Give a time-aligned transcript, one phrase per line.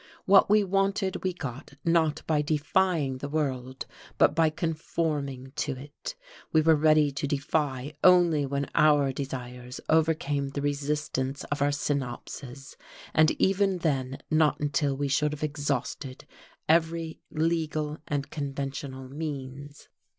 [0.25, 3.85] What we wanted we got not by defying the world,
[4.17, 6.15] but by conforming to it:
[6.51, 12.75] we were ready to defy only when our desires overcame the resistance of our synapses,
[13.13, 16.25] and even then not until we should have exhausted
[16.67, 19.87] every legal and conventional means.